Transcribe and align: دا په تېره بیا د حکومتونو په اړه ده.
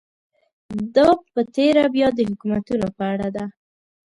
دا 0.95 1.09
په 1.33 1.41
تېره 1.55 1.83
بیا 1.95 2.07
د 2.17 2.19
حکومتونو 2.29 2.87
په 2.97 3.03
اړه 3.13 3.27
ده. 3.35 3.45